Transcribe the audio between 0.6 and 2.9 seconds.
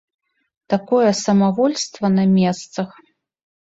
Такое самавольства на месцах!